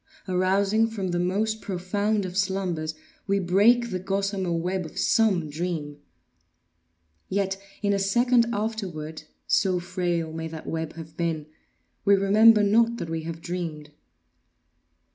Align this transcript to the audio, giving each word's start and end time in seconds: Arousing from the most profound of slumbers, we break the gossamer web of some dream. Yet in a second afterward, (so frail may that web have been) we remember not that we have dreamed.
Arousing 0.27 0.87
from 0.87 1.09
the 1.09 1.19
most 1.19 1.61
profound 1.61 2.25
of 2.25 2.35
slumbers, 2.35 2.95
we 3.27 3.37
break 3.37 3.91
the 3.91 3.99
gossamer 3.99 4.51
web 4.51 4.83
of 4.83 4.97
some 4.97 5.47
dream. 5.47 5.99
Yet 7.29 7.61
in 7.83 7.93
a 7.93 7.99
second 7.99 8.47
afterward, 8.51 9.25
(so 9.45 9.79
frail 9.79 10.33
may 10.33 10.47
that 10.47 10.65
web 10.65 10.93
have 10.93 11.15
been) 11.17 11.45
we 12.03 12.15
remember 12.15 12.63
not 12.63 12.97
that 12.97 13.11
we 13.11 13.25
have 13.25 13.41
dreamed. 13.41 13.91